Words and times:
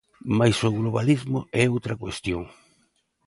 Mais 0.37 0.57
o 0.67 0.69
Globalismo 0.79 1.39
é 1.61 1.63
outra 1.75 1.93
cuestión. 2.03 2.41